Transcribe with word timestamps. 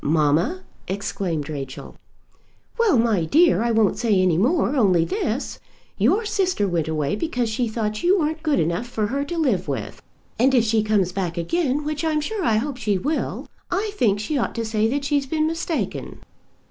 "Mamma!" 0.03 0.63
exclaimed 0.87 1.47
Rachel. 1.47 1.93
"Well, 2.79 2.97
my 2.97 3.23
dear, 3.23 3.61
I 3.61 3.69
won't 3.69 3.99
say 3.99 4.19
any 4.19 4.35
more; 4.35 4.75
only 4.75 5.05
this. 5.05 5.59
Your 5.95 6.25
sister 6.25 6.67
went 6.67 6.87
away 6.87 7.15
because 7.15 7.49
she 7.49 7.67
thought 7.67 8.01
you 8.01 8.17
weren't 8.17 8.41
good 8.41 8.59
enough 8.59 8.87
for 8.87 9.05
her 9.05 9.23
to 9.25 9.37
live 9.37 9.67
with; 9.67 10.01
and 10.39 10.55
if 10.55 10.63
she 10.63 10.81
comes 10.81 11.11
back 11.11 11.37
again, 11.37 11.85
which 11.85 12.03
I'm 12.03 12.19
sure 12.19 12.43
I 12.43 12.57
hope 12.57 12.77
she 12.77 12.97
will, 12.97 13.47
I 13.69 13.91
think 13.93 14.19
she 14.19 14.39
ought 14.39 14.55
to 14.55 14.65
say 14.65 14.87
that 14.87 15.05
she's 15.05 15.27
been 15.27 15.45
mistaken." 15.45 16.21